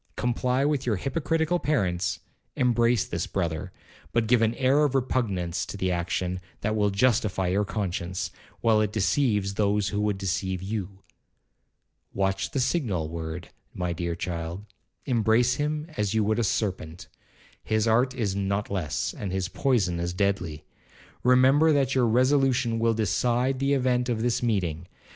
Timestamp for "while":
8.61-8.81